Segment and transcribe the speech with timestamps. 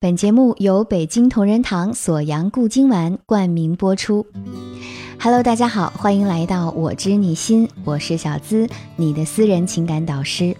[0.00, 4.24] 本节目由北京同仁堂锁阳固精丸冠名播出。
[5.18, 10.56] Hello，大家好，欢迎来到我知你心，我是小资，你的私人情感导师。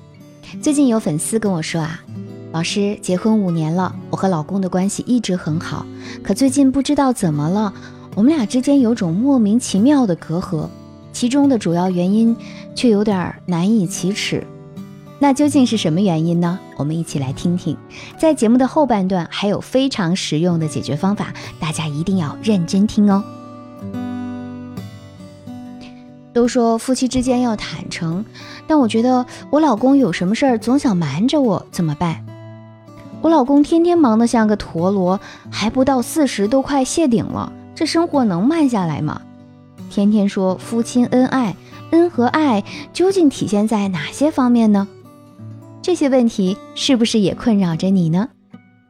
[0.61, 2.03] 最近有粉丝跟我说啊，
[2.51, 5.87] 老师，结婚五年了，我和老公的关系一直很好，
[6.21, 7.73] 可最近不知道怎么了，
[8.17, 10.67] 我们俩之间有种莫名其妙的隔阂，
[11.13, 12.37] 其中的主要原因
[12.75, 14.45] 却有点难以启齿。
[15.21, 16.59] 那究竟是什么原因呢？
[16.77, 17.77] 我们一起来听听。
[18.17, 23.25] 在节目的后半段还有非常实用的解决方法，大家一定要认真听哦。
[26.33, 28.25] 都说夫妻之间要坦诚，
[28.69, 32.25] 但我觉得我老公有什么事儿总想瞒着我，怎么办？
[33.21, 35.19] 我老公天天忙得像个陀螺，
[35.51, 39.21] 还不到四十都快谢顶了，这生活能慢下来吗？
[39.91, 41.57] 天天说夫妻恩爱，
[41.91, 44.87] 恩和爱究竟体现在哪些方面呢？
[45.89, 48.29] 这些问题是不是也困扰着你呢？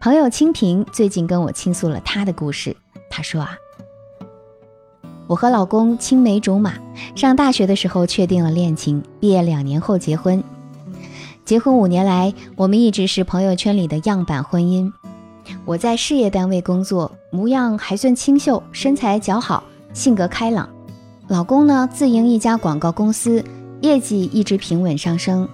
[0.00, 2.76] 朋友清平最近跟我倾诉了他的故事。
[3.08, 3.50] 他说啊，
[5.28, 6.74] 我和老公青梅竹马，
[7.14, 10.42] 上大学的时候确定了恋情，毕业两年后结婚。
[11.44, 14.92] 结婚五年来，我们一直是朋友圈里的样板婚姻。
[15.64, 20.68] 我在事业单位工作，模样还算清秀，身材较好，性格开朗。
[21.28, 23.44] 老公呢，自营一家广告公司，
[23.82, 25.48] 业绩一直平稳上升。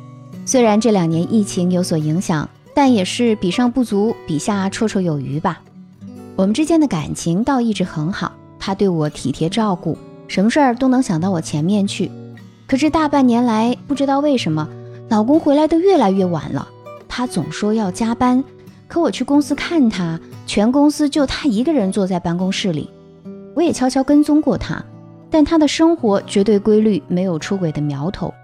[0.46, 5.60] 虽然这两年疫情有所影响，但也是比上不足，比下绰绰有余吧。
[6.36, 9.96] 我们之间的感情倒一直很好，他对我体贴照顾，
[10.28, 12.10] 什么事儿都能想到我前面去。
[12.66, 14.68] 可是大半年来，不知道为什么，
[15.08, 16.68] 老公回来的越来越晚了。
[17.08, 18.42] 他总说要加班，
[18.88, 22.90] 可我去公司看他，全公司就他一个人坐在办公室里。
[23.54, 24.84] 我也悄悄跟踪过他，
[25.30, 28.34] 但他的生活绝对规律，没有出轨的苗头。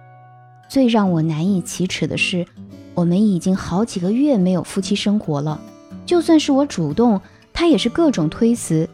[0.70, 2.46] 最让我难以启齿的是，
[2.94, 5.60] 我们已经好几个月没有夫妻生活了。
[6.06, 7.20] 就算是我主动，
[7.52, 8.88] 他也是各种推辞。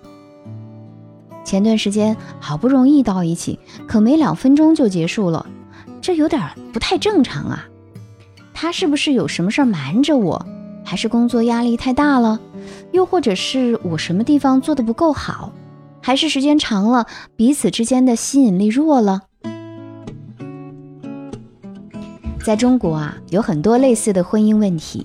[1.44, 5.44] 前段时间好不容易到一起，可没两分钟就结束了，
[6.00, 6.42] 这有点
[6.72, 7.68] 不太正常啊。
[8.54, 10.46] 他是不是有什么事儿瞒着我？
[10.82, 12.40] 还是工作压力太大了？
[12.92, 15.52] 又或者是我什么地方做的不够好？
[16.00, 17.04] 还是时间长了，
[17.36, 19.24] 彼此之间的吸引力弱了？
[22.46, 25.04] 在中国啊，有很多类似的婚姻问题。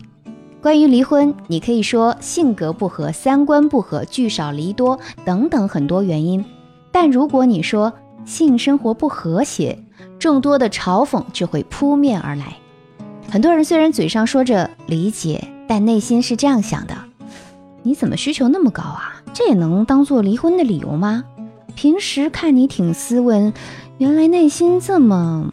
[0.62, 6.46] 关于离婚，你可以说性格不合、三观不合、聚少离多等等很多原因。
[6.92, 7.94] 但如果你说
[8.26, 9.80] 性生活不和谐，
[10.20, 12.58] 众多的嘲讽就会扑面而来。
[13.28, 16.94] 很多人虽然嘴上说着理解，但内心是这样想的：
[17.82, 19.16] 你怎么需求那么高啊？
[19.34, 21.24] 这也能当做离婚的理由吗？
[21.74, 23.52] 平时看你挺斯文，
[23.98, 25.50] 原来内心这么……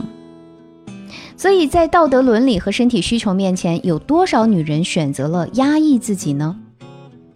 [1.39, 6.57] 所以在道德伦理和身体需求面前，有多少女人选择了压抑自己呢？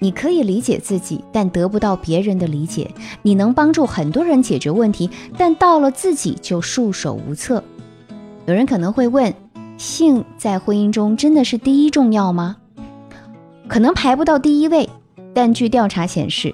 [0.01, 2.89] 你可以理解自己，但得不到别人的理解；
[3.23, 5.09] 你能帮助很多人解决问题，
[5.39, 7.63] 但到了自己就束手无策。
[8.47, 9.33] 有人可能会问：
[9.79, 12.57] 性在婚姻中真的是第一重要吗？
[13.69, 14.91] 可能排不到第一位，
[15.33, 16.53] 但据调查显示，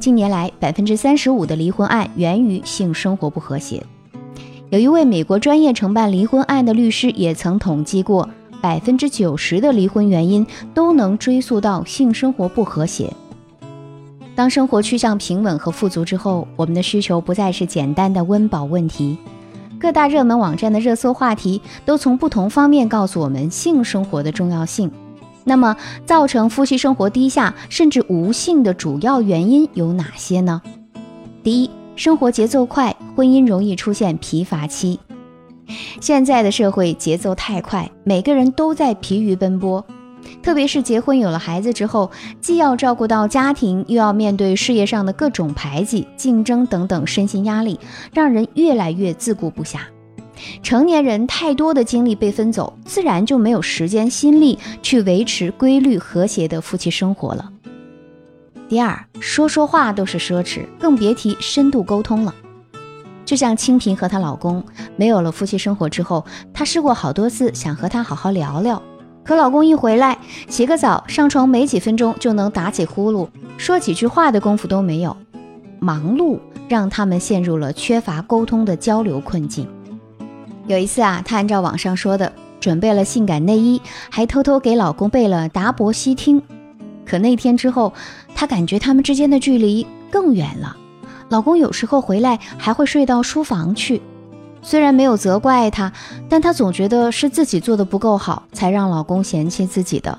[0.00, 3.86] 近年来百分之三十五的离婚案源于性生活不和谐。
[4.70, 8.28] 有一位美国专业承办离婚案的律师也曾统计过，
[8.60, 13.10] 百分之九十的离婚原因都能追溯到性生活不和谐。
[14.34, 19.16] 当生活趋向平稳和富足之后，我们的需求不再是简单的温饱问题。
[19.80, 24.90] 各大热门网站的热搜话题都从不同方面告诉我们性生活的重要性。
[25.44, 25.74] 那么，
[26.04, 30.60] 造成夫妻生活低下甚至无性的主要原因有哪些呢？
[31.42, 31.70] 第一。
[31.96, 35.00] 生活节奏快，婚姻容易出现疲乏期。
[36.00, 39.84] 现在的社会节奏太快，每个人都在疲于奔波。
[40.40, 47.80] 特别是结婚有了孩子之后，既要照顾到家庭，又要面对事业上的各种排挤、竞争等等身心压力，
[48.12, 49.80] 让人越来越自顾不暇。
[50.62, 57.50] 成年人太多的精力被分走，自然就没有时间心力去维持规律和谐的夫妻生活了。
[58.68, 62.32] 第二，说说话都是奢侈，更别提深度沟通了。
[63.28, 64.64] 就像清平和她老公
[64.96, 68.82] 没有了夫妻生活之后，她试过好多次想和他好好聊聊，
[69.22, 70.16] 可老公一回来，
[70.48, 73.28] 洗个澡上床没几分钟就能打起呼噜，
[73.58, 75.14] 说几句话的功夫都没有。
[75.78, 76.38] 忙碌
[76.70, 79.68] 让他们陷入了缺乏沟通的交流困境。
[80.66, 86.42] 有一次啊，她按照网上说的，准备了性感内衣，还偷偷给老公备了达博西汀。
[87.04, 87.92] 可那天之后，
[88.34, 90.74] 她感觉他们之间的距离更远了。
[91.28, 94.00] 老公有时候回来还会睡到书房去，
[94.62, 95.92] 虽然没有责怪她，
[96.28, 100.18] 但她总觉得是自己做的不够好，才让老公嫌弃自己的。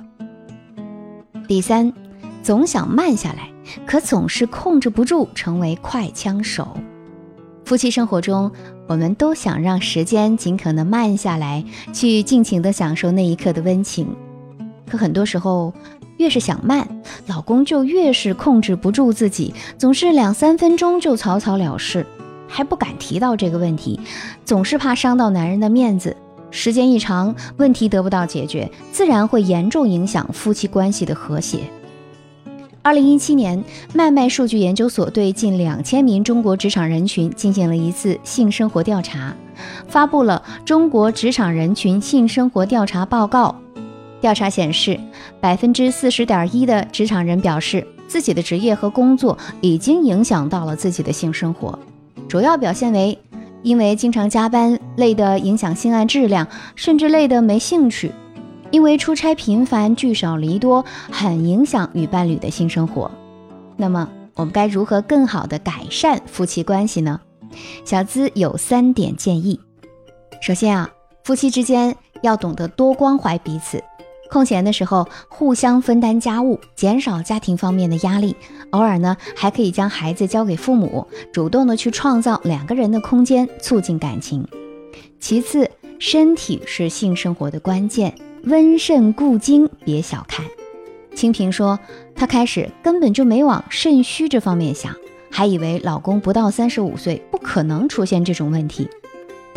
[1.47, 1.91] 第三，
[2.43, 3.49] 总想慢下来，
[3.87, 6.67] 可总是控制不住，成为快枪手。
[7.65, 8.51] 夫妻生活中，
[8.87, 14.15] 我们都想让时间尽可能慢下来，去尽情的享受那一刻的温情。
[14.87, 15.73] 可很多时候，
[16.19, 16.85] 越是想慢，
[17.27, 22.05] 老公就越是控制不住自己，总是两三分钟就草草了事，
[22.45, 23.97] 还不敢提到这个问题，
[24.43, 26.15] 总是怕伤到男人的面子。
[26.51, 31.59] 时间一长，问题得不到解决，自然会严重影响夫妻关系的和谐。
[32.81, 33.63] 二零一七年，
[33.93, 39.33] 麦麦数据研究所对近两千名中国职场人群进行了一次性生活调查，
[39.87, 43.55] 发布了《中国职场人群性生活调查报告》。
[44.21, 44.99] 调查显示，
[45.39, 51.77] 百分之四十点一的职场人表示，自己的职业和工作已经影响到了自己的性生活，
[52.27, 53.17] 主要表现为
[53.63, 58.11] 因为经常加班，累得影响性爱质量，甚至累得没兴趣。
[58.71, 63.09] 因为出差频繁、聚少离多，很影响与伴侣的性生活。
[63.75, 67.19] 那么，我们该如何更好的改善夫妻关系呢？
[67.83, 69.59] 小资有三点建议。
[70.39, 70.87] 首先啊，
[71.23, 73.83] 夫妻之间要懂得多关怀彼此，
[74.29, 78.35] 空闲的时候互相分担家务，减少家庭方面的压力。
[78.71, 84.47] 偶尔呢，还可以将孩子交给父母，主动的去创造两个人的空间，促进感情。
[85.19, 88.13] 其次，身体是性生活的关键。
[88.45, 90.45] 温肾固精，别小看。
[91.13, 91.77] 清平说，
[92.15, 94.95] 她开始根本就没往肾虚这方面想，
[95.29, 98.87] 还以为老公不到三十五岁不可能出现这种问题。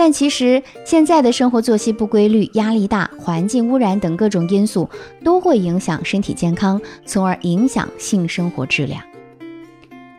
[0.04, 4.90] 但其实现在的生活作息不规律、压力大、环境污染等各种因素
[5.22, 9.00] 都会影响身体健康，从而影响性生活质量。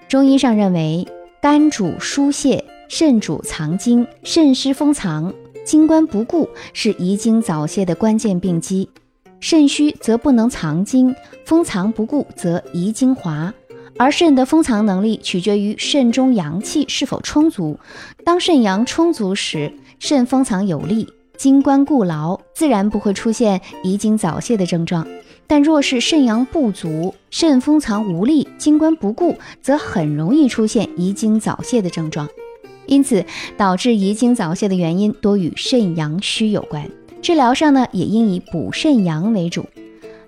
[0.07, 1.05] 中医上认为，
[1.41, 5.33] 肝主疏泄，肾主藏精，肾湿封藏。
[5.65, 8.89] 精关不固是遗精早泄的关键病机，
[9.41, 11.13] 肾虚则不能藏精，
[11.43, 13.53] 封藏不固则遗精滑。
[13.97, 17.79] 而肾的封藏能力取决于肾中阳气是否充足。
[18.23, 21.07] 当肾阳充足时，肾封藏有力，
[21.37, 25.07] 精关固牢，自然不会出现遗精早泄的症状。
[25.45, 32.27] 但若是肾阳不足，肾封藏无力，精关不固，则很容易出现遗精早泄的症状。
[32.85, 33.23] 因此，
[33.55, 36.89] 导致遗精早泄的原因多与肾阳虚有关。
[37.21, 39.65] 治疗上呢，也应以补肾阳为主。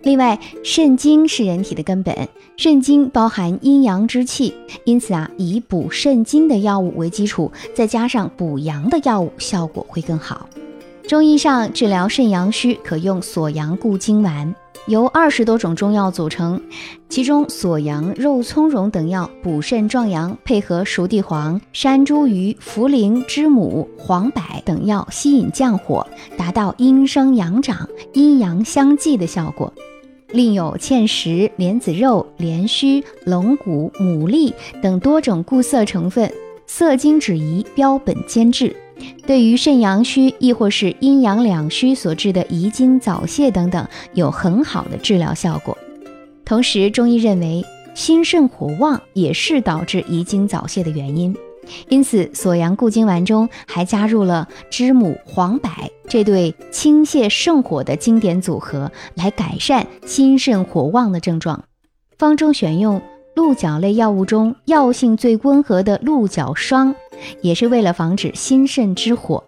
[0.03, 4.53] 另外，肾精是人体的根本，肾精包含阴阳之气，
[4.85, 10.47] 因此啊，以补肾精的药物为基础，再加上补阳的药物，效果会更好。
[11.05, 14.55] 中医上治疗肾阳虚，可用锁阳固精丸。
[14.87, 16.61] 由二十多种中药组成，
[17.09, 26.05] 其中锁阳、肉苁蓉等药补肾壮阳，配合熟地黄、山茱萸、茯苓、知母、黄柏等药吸引降火，
[26.37, 29.73] 达到阴生阳长、阴阳相济的效果。
[30.35, 34.51] 另有芡实、莲子肉、莲须、龙骨、牡蛎
[34.81, 36.29] 等多种固色成分，
[36.67, 38.75] 色精止遗，标本兼治。
[39.25, 45.77] 对于肾阳虚，亦或是阴阳两虚所致的遗精早泄等等，有很好的治疗效果。
[46.43, 51.33] 同时，中医认为心肾火旺也是导致遗精早泄的原因，
[51.89, 55.69] 因此锁阳固精丸中还加入了知母、黄柏
[56.07, 61.63] 这对清泻肾火的经典组合，来改善心肾火旺的症状。
[62.17, 63.01] 方中选用。
[63.35, 66.95] 鹿角类药物中药性最温和的鹿角霜，
[67.41, 69.43] 也是为了防止心肾之火。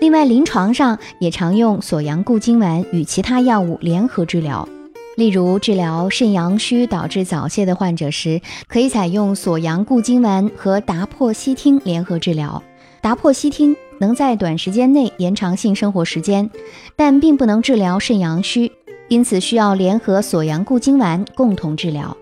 [0.00, 4.68] 另外，临床上也常用锁阳固精丸与其他药物联合治疗。
[5.16, 12.62] 例如，治疗肾阳虚导致早泄的患者时，可以采用锁阳固精丸和达珀西汀联合治疗。
[13.02, 16.48] 达珀西汀能在短时间内延长性生活时间，
[16.96, 18.72] 但并不能治疗肾阳虚，
[19.08, 22.16] 因此需要联合锁阳固精丸共同治疗。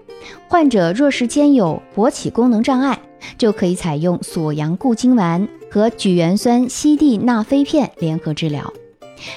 [0.49, 2.99] 患者若是兼有勃起功能障碍，
[3.38, 8.73] 就可以采用锁阳固精丸和聚元酸西地那非片联合治疗。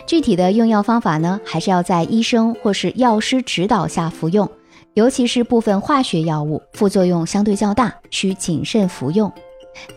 [0.06, 4.50] 具体的用药方法呢，还是要在医生或是药师指导下服用，
[4.94, 9.32] 尤其是部分化学药物副作用相对较大，需谨慎服用。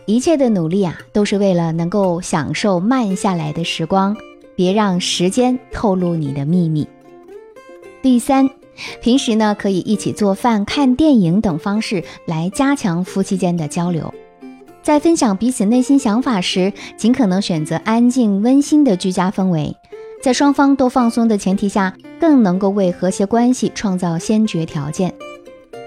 [0.05, 4.15] 一切的努力啊，都是为了能够享受慢下来的时光，
[4.55, 6.87] 别让时间透露你的秘密。
[8.01, 8.49] 第三。
[9.01, 14.13] 平时呢，可以一起做饭、看电影等方式来加强夫妻间的交流。
[14.87, 19.75] 在分享彼此内心想法时，尽可能选择安静温馨的居家氛围，
[20.23, 25.13] 在双方都放松的前提下，更能够为和谐关系创造先决条件。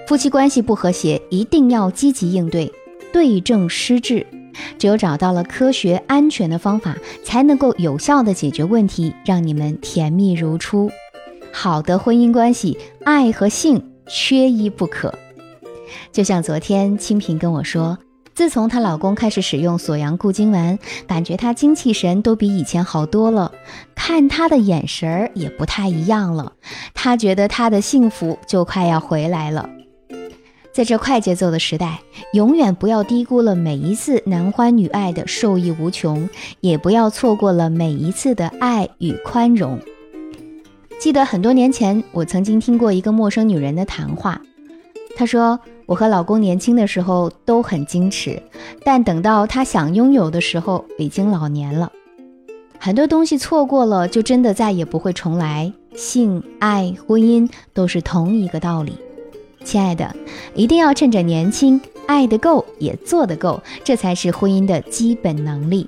[0.06, 2.70] 夫妻关系不和谐，一定要积极应对，
[3.10, 4.26] 对症施治。
[4.78, 10.90] 只有找到了科学安全的方法，才能够有效的解决问题，让你们甜蜜如初。
[11.50, 15.14] 好的婚姻关系，爱和性缺一不可。
[16.12, 17.96] 就像昨天清平跟我说，
[18.34, 23.52] 自从她老公开始使用锁阳固精丸，感觉她精气神都比以前好多了，
[23.94, 26.52] 看她的眼神儿也不太一样了。
[26.94, 29.68] 她觉得她的幸福就快要回来了。
[30.72, 32.00] 在这快节奏的时代，
[32.32, 36.28] 永远不要低估了每一次男欢女爱的受益无穷，
[36.60, 39.78] 也不要错过了每一次的爱与宽容。
[41.00, 44.40] 记得很多年前，我曾经听过一个陌生女人的谈话。
[45.20, 48.42] 她说：“我和老公年轻的时候都很矜持，
[48.82, 51.92] 但等到他想拥有的时候，已经老年了。
[52.78, 55.70] 很多东西错过了，就真的再也不会重来。
[55.94, 58.94] 性爱、婚姻都是同一个道理。”
[59.62, 60.16] 亲爱的，
[60.54, 65.86] 一定要趁着年轻，爱得够，也做得够，这才是婚姻的基本能力。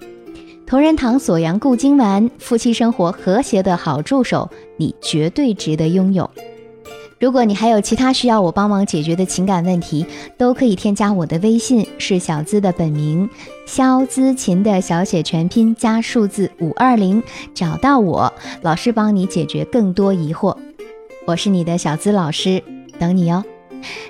[0.66, 6.30] 同仁堂锁阳固精丸，夫妻生活和谐的好助手，你绝对值得拥有。
[7.22, 10.04] 如果你还有其他需要我帮忙解决的情感问题，
[10.36, 13.30] 都可以添加我的微信，是小资的本名
[13.64, 17.22] 肖姿琴的小写全拼加数字五二零，
[17.54, 20.56] 找到我，老师帮你解决更多疑惑。
[21.24, 22.60] 我是你的小资老师，
[22.98, 23.44] 等你哦。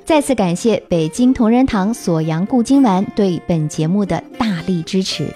[0.06, 5.26] 再次感谢北京同仁堂锁阳固精丸对本节目的大力支持。